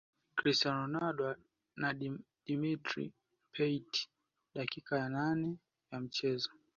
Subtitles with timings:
[0.37, 1.37] cristiano ronaldo aliumizwa
[1.81, 1.89] na
[2.45, 2.95] dimitr
[3.53, 3.93] payet
[4.53, 5.57] dakika ya nane
[5.91, 6.51] ya mchezo